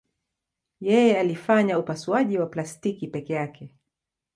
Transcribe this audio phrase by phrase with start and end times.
[0.79, 3.75] Yeye alifanya upasuaji wa plastiki peke yake.